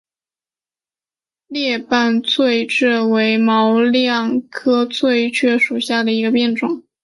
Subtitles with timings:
[1.45, 6.83] 裂瓣翠雀为毛茛科翠雀属下的一个变种。